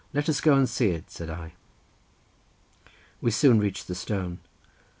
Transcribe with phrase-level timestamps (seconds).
[0.13, 1.53] "Let us go and see it," said I.
[3.21, 4.39] We soon reached the stone.